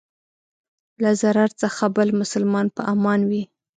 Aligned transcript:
له 1.03 1.11
ضرر 1.21 1.49
څخه 1.61 1.83
بل 1.97 2.09
مسلمان 2.21 2.67
په 2.75 2.81
امان 2.93 3.19
وي. 3.29 3.43